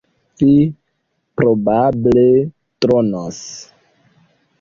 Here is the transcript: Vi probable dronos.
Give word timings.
Vi 0.41 0.47
probable 1.41 2.23
dronos. 2.87 3.43